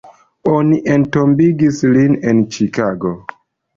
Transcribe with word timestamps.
Oni 0.51 0.77
entombigis 0.93 1.83
lin 1.97 2.17
en 2.33 2.43
Ĉikago. 2.57 3.13